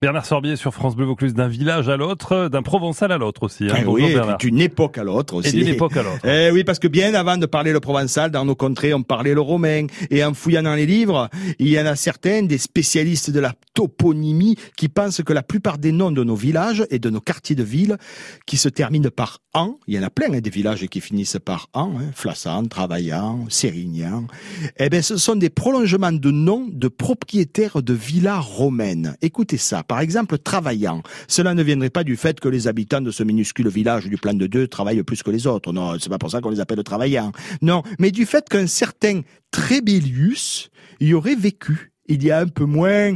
Bernard 0.00 0.26
Sorbier 0.26 0.54
sur 0.54 0.72
France 0.74 0.94
Bleu 0.94 1.06
Vaucluse, 1.06 1.34
d'un 1.34 1.48
village 1.48 1.88
à 1.88 1.96
l'autre, 1.96 2.48
d'un 2.48 2.62
provençal 2.62 3.10
à 3.10 3.18
l'autre 3.18 3.42
aussi. 3.42 3.64
Hein. 3.64 3.78
Eh 3.82 3.84
oui, 3.84 4.14
d'une 4.38 4.60
époque 4.60 4.96
à 4.96 5.02
l'autre 5.02 5.34
aussi. 5.34 5.48
Et 5.48 5.52
d'une 5.52 5.66
époque 5.66 5.96
à 5.96 6.04
l'autre. 6.04 6.20
Eh 6.24 6.52
oui, 6.52 6.62
parce 6.62 6.78
que 6.78 6.86
bien 6.86 7.14
avant 7.14 7.36
de 7.36 7.46
parler 7.46 7.72
le 7.72 7.80
provençal, 7.80 8.30
dans 8.30 8.44
nos 8.44 8.54
contrées, 8.54 8.94
on 8.94 9.02
parlait 9.02 9.34
le 9.34 9.40
romain. 9.40 9.88
Et 10.10 10.22
en 10.22 10.34
fouillant 10.34 10.62
dans 10.62 10.76
les 10.76 10.86
livres, 10.86 11.28
il 11.58 11.66
y 11.66 11.80
en 11.80 11.86
a 11.86 11.96
certains, 11.96 12.44
des 12.44 12.58
spécialistes 12.58 13.30
de 13.30 13.40
la 13.40 13.54
toponymie, 13.74 14.54
qui 14.76 14.88
pensent 14.88 15.20
que 15.24 15.32
la 15.32 15.42
plupart 15.42 15.78
des 15.78 15.90
noms 15.90 16.12
de 16.12 16.22
nos 16.22 16.36
villages 16.36 16.86
et 16.90 17.00
de 17.00 17.10
nos 17.10 17.20
quartiers 17.20 17.56
de 17.56 17.64
ville, 17.64 17.96
qui 18.46 18.56
se 18.56 18.68
terminent 18.68 19.10
par 19.10 19.40
an, 19.52 19.80
il 19.88 19.96
y 19.96 19.98
en 19.98 20.04
a 20.04 20.10
plein 20.10 20.32
hein, 20.32 20.40
des 20.40 20.50
villages 20.50 20.86
qui 20.86 21.00
finissent 21.00 21.38
par 21.44 21.70
an, 21.72 21.92
hein, 21.98 22.10
Flassan, 22.14 22.68
Travaillant, 22.68 23.46
Sérignan, 23.48 24.28
eh 24.78 24.88
ben 24.90 25.02
ce 25.02 25.16
sont 25.16 25.34
des 25.34 25.50
prolongements 25.50 26.12
de 26.12 26.30
noms 26.30 26.68
de 26.70 26.86
propriétaires 26.86 27.82
de 27.82 27.94
villas 27.94 28.40
romaines. 28.40 29.16
Écoutez 29.22 29.56
ça 29.56 29.82
par 29.88 30.00
exemple 30.00 30.38
travaillant. 30.38 31.02
Cela 31.26 31.54
ne 31.54 31.62
viendrait 31.62 31.90
pas 31.90 32.04
du 32.04 32.16
fait 32.16 32.38
que 32.38 32.48
les 32.48 32.68
habitants 32.68 33.00
de 33.00 33.10
ce 33.10 33.24
minuscule 33.24 33.68
village 33.68 34.06
du 34.06 34.16
plan 34.16 34.34
de 34.34 34.46
deux 34.46 34.68
travaillent 34.68 35.02
plus 35.02 35.22
que 35.22 35.30
les 35.30 35.46
autres. 35.46 35.72
Non, 35.72 35.98
c'est 35.98 36.10
pas 36.10 36.18
pour 36.18 36.30
ça 36.30 36.40
qu'on 36.40 36.50
les 36.50 36.60
appelle 36.60 36.82
travaillants. 36.84 37.32
Non, 37.62 37.82
mais 37.98 38.10
du 38.10 38.26
fait 38.26 38.48
qu'un 38.48 38.66
certain 38.66 39.22
Trébélius 39.50 40.70
y 41.00 41.14
aurait 41.14 41.34
vécu 41.34 41.92
il 42.08 42.24
y 42.24 42.30
a 42.30 42.40
un 42.40 42.48
peu 42.48 42.64
moins 42.64 43.14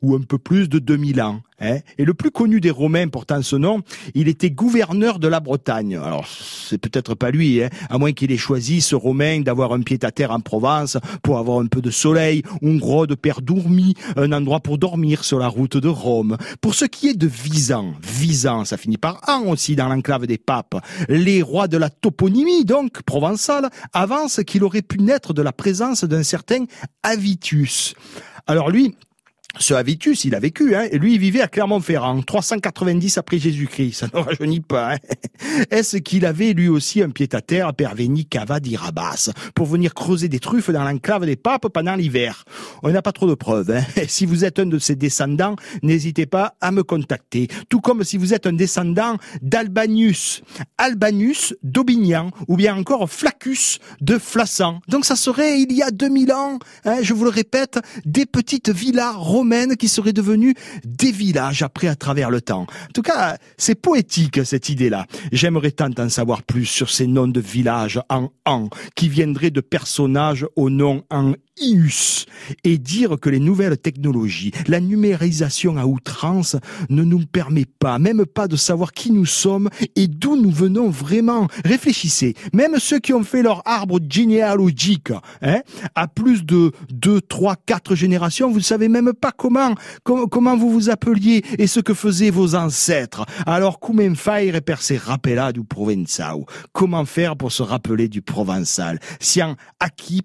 ou 0.00 0.14
un 0.14 0.22
peu 0.22 0.38
plus 0.38 0.68
de 0.68 0.78
2000 0.78 1.20
ans. 1.20 1.42
Hein. 1.62 1.78
Et 1.98 2.04
le 2.04 2.14
plus 2.14 2.30
connu 2.30 2.60
des 2.60 2.70
Romains 2.70 3.08
portant 3.08 3.40
ce 3.42 3.56
nom, 3.56 3.82
il 4.14 4.28
était 4.28 4.50
gouverneur 4.50 5.18
de 5.18 5.28
la 5.28 5.40
Bretagne. 5.40 5.96
Alors, 5.96 6.26
c'est 6.26 6.78
peut-être 6.78 7.14
pas 7.14 7.30
lui, 7.30 7.62
hein, 7.62 7.70
à 7.88 7.98
moins 7.98 8.12
qu'il 8.12 8.32
ait 8.32 8.36
choisi, 8.36 8.80
ce 8.80 8.94
Romain, 8.94 9.40
d'avoir 9.40 9.72
un 9.72 9.82
pied-à-terre 9.82 10.32
en 10.32 10.40
Provence 10.40 10.98
pour 11.22 11.38
avoir 11.38 11.60
un 11.60 11.66
peu 11.66 11.80
de 11.80 11.90
soleil, 11.90 12.42
un 12.62 12.76
gros 12.76 13.06
de 13.06 13.14
père 13.14 13.40
dormi, 13.42 13.94
un 14.16 14.32
endroit 14.32 14.60
pour 14.60 14.78
dormir 14.78 15.24
sur 15.24 15.38
la 15.38 15.48
route 15.48 15.76
de 15.76 15.88
Rome. 15.88 16.36
Pour 16.60 16.74
ce 16.74 16.84
qui 16.84 17.08
est 17.08 17.16
de 17.16 17.26
Visan, 17.26 17.94
Visan, 18.02 18.64
ça 18.64 18.76
finit 18.76 18.98
par 18.98 19.20
an 19.28 19.42
aussi 19.46 19.76
dans 19.76 19.88
l'enclave 19.88 20.26
des 20.26 20.38
papes. 20.38 20.84
Les 21.08 21.42
rois 21.42 21.68
de 21.68 21.76
la 21.76 21.90
toponymie, 21.90 22.64
donc, 22.64 23.02
provençale, 23.02 23.70
avancent 23.92 24.40
qu'il 24.44 24.64
aurait 24.64 24.82
pu 24.82 24.98
naître 24.98 25.32
de 25.32 25.42
la 25.42 25.52
présence 25.52 26.04
d'un 26.04 26.22
certain 26.22 26.64
Avitus. 27.02 27.94
Alors 28.46 28.70
lui, 28.70 28.94
ce 29.58 29.74
Avitus, 29.74 30.24
il 30.24 30.34
a 30.34 30.40
vécu, 30.40 30.74
hein, 30.74 30.86
et 30.90 30.98
lui, 30.98 31.14
il 31.14 31.18
vivait 31.20 31.42
à 31.42 31.48
Clermont-Ferrand, 31.48 32.22
390 32.22 33.18
après 33.18 33.38
Jésus-Christ. 33.38 33.92
Ça 33.92 34.06
ne 34.12 34.18
rajeunit 34.22 34.60
pas. 34.60 34.94
Hein. 34.94 34.98
Est-ce 35.70 35.98
qu'il 35.98 36.24
avait 36.24 36.52
lui 36.54 36.68
aussi 36.68 37.02
un 37.02 37.10
pied-à-terre 37.10 37.68
à 37.68 37.72
Perveni 37.72 38.24
Cava 38.24 38.60
d'Irabas 38.60 39.30
pour 39.54 39.66
venir 39.66 39.92
creuser 39.92 40.28
des 40.28 40.40
truffes 40.40 40.70
dans 40.70 40.84
l'enclave 40.84 41.26
des 41.26 41.36
papes 41.36 41.68
pendant 41.68 41.94
l'hiver? 41.94 42.44
On 42.82 42.90
n'a 42.90 43.02
pas 43.02 43.12
trop 43.12 43.28
de 43.28 43.34
preuves. 43.34 43.70
Hein. 43.70 43.82
Si 44.08 44.26
vous 44.26 44.44
êtes 44.44 44.58
un 44.58 44.66
de 44.66 44.78
ses 44.78 44.94
descendants, 44.94 45.56
n'hésitez 45.82 46.26
pas 46.26 46.54
à 46.60 46.70
me 46.70 46.82
contacter. 46.82 47.48
Tout 47.68 47.80
comme 47.80 48.04
si 48.04 48.16
vous 48.16 48.34
êtes 48.34 48.46
un 48.46 48.52
descendant 48.52 49.16
d'Albanius, 49.40 50.42
Albanus 50.76 51.54
d'Aubignan, 51.62 52.30
ou 52.48 52.56
bien 52.56 52.76
encore 52.76 53.08
Flaccus 53.08 53.78
de 54.00 54.18
Flassan. 54.18 54.80
Donc 54.88 55.04
ça 55.04 55.16
serait, 55.16 55.60
il 55.60 55.72
y 55.72 55.82
a 55.82 55.90
2000 55.90 56.32
ans, 56.32 56.58
hein, 56.84 56.96
je 57.02 57.14
vous 57.14 57.24
le 57.24 57.30
répète, 57.30 57.78
des 58.04 58.26
petites 58.26 58.70
villas 58.70 59.14
qui 59.78 59.88
seraient 59.88 60.12
devenus 60.12 60.54
des 60.84 61.10
villages 61.10 61.62
après 61.62 61.88
à 61.88 61.96
travers 61.96 62.30
le 62.30 62.40
temps. 62.40 62.62
En 62.62 62.92
tout 62.94 63.02
cas, 63.02 63.36
c'est 63.56 63.74
poétique 63.74 64.44
cette 64.44 64.68
idée-là. 64.68 65.06
J'aimerais 65.32 65.72
tant 65.72 65.90
en 65.98 66.08
savoir 66.08 66.42
plus 66.42 66.66
sur 66.66 66.90
ces 66.90 67.06
noms 67.06 67.28
de 67.28 67.40
villages 67.40 68.00
en 68.08 68.30
an 68.46 68.68
qui 68.94 69.08
viendraient 69.08 69.50
de 69.50 69.60
personnages 69.60 70.46
au 70.56 70.70
nom 70.70 71.04
en 71.10 71.34
et 72.64 72.78
dire 72.78 73.18
que 73.20 73.30
les 73.30 73.38
nouvelles 73.38 73.76
technologies, 73.76 74.52
la 74.66 74.80
numérisation 74.80 75.76
à 75.76 75.84
outrance 75.84 76.56
ne 76.88 77.02
nous 77.02 77.24
permet 77.26 77.66
pas, 77.66 77.98
même 77.98 78.26
pas 78.26 78.48
de 78.48 78.56
savoir 78.56 78.92
qui 78.92 79.12
nous 79.12 79.26
sommes 79.26 79.68
et 79.94 80.08
d'où 80.08 80.36
nous 80.36 80.50
venons 80.50 80.88
vraiment. 80.88 81.46
Réfléchissez, 81.64 82.34
même 82.52 82.78
ceux 82.78 82.98
qui 82.98 83.12
ont 83.12 83.22
fait 83.22 83.42
leur 83.42 83.62
arbre 83.66 84.00
généalogique, 84.08 85.12
hein, 85.42 85.60
à 85.94 86.08
plus 86.08 86.44
de 86.44 86.72
2, 86.90 87.20
3, 87.20 87.56
4 87.66 87.94
générations, 87.94 88.50
vous 88.50 88.58
ne 88.58 88.62
savez 88.62 88.88
même 88.88 89.12
pas 89.12 89.32
comment, 89.32 89.74
comment 90.02 90.56
vous 90.56 90.70
vous 90.70 90.90
appeliez 90.90 91.44
et 91.58 91.66
ce 91.66 91.80
que 91.80 91.94
faisaient 91.94 92.30
vos 92.30 92.54
ancêtres. 92.54 93.24
Alors, 93.46 93.78
comment 93.78 94.14
faire 94.14 94.60
per 94.62 94.76
se 94.80 94.94
rappeler 94.94 95.52
du 95.52 95.64
provençal 95.64 96.38
Comment 96.72 97.04
faire 97.04 97.36
pour 97.36 97.52
se 97.52 97.62
rappeler 97.62 98.08
du 98.08 98.22
provençal? 98.22 98.98
Acquis 99.80 100.22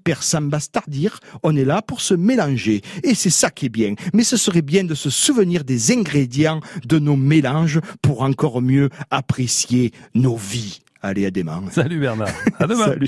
on 1.43 1.55
est 1.55 1.65
là 1.65 1.81
pour 1.81 2.01
se 2.01 2.13
mélanger. 2.13 2.81
Et 3.03 3.15
c'est 3.15 3.29
ça 3.29 3.49
qui 3.49 3.67
est 3.67 3.69
bien. 3.69 3.95
Mais 4.13 4.23
ce 4.23 4.37
serait 4.37 4.61
bien 4.61 4.83
de 4.83 4.95
se 4.95 5.09
souvenir 5.09 5.63
des 5.63 5.91
ingrédients 5.91 6.61
de 6.85 6.99
nos 6.99 7.15
mélanges 7.15 7.79
pour 8.01 8.21
encore 8.21 8.61
mieux 8.61 8.89
apprécier 9.11 9.91
nos 10.13 10.35
vies. 10.35 10.81
Allez, 11.01 11.25
à 11.25 11.31
demain. 11.31 11.63
Salut 11.71 11.99
Bernard. 11.99 12.29
À 12.59 12.67
demain. 12.67 12.85
Salut. 12.87 13.05